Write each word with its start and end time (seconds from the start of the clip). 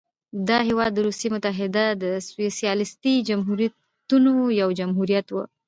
دا 0.47 0.57
هېواد 0.69 0.91
د 0.93 0.99
روسیې 1.07 1.29
متحده 1.35 2.11
سوسیالیستي 2.29 3.13
جمهوریتونو 3.29 4.33
یو 4.61 4.69
جمهوریت 4.79 5.27
و. 5.31 5.35